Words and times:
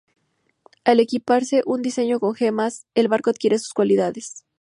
Al 0.83 0.99
equiparse 0.99 1.61
un 1.67 1.83
diseño 1.83 2.19
con 2.19 2.33
gemas, 2.33 2.87
el 2.95 3.07
barco 3.07 3.29
adquiere 3.29 3.59
sus 3.59 3.71
cualidades. 3.71 4.45